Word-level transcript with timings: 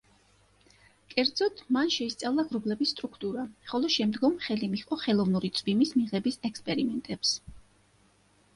კერძოდ 1.09 1.61
მან 1.77 1.91
შეისწავლა 1.95 2.45
ღრუბლების 2.53 2.95
სტრუქტურა, 2.95 3.45
ხოლო 3.73 3.93
შემდგომ 3.97 4.35
ხელი 4.47 4.71
მიჰყო 4.73 5.01
ხელოვნური 5.05 5.53
წვიმის 5.61 5.95
მიღების 6.01 6.43
ექსპერიმენტებს. 6.53 7.39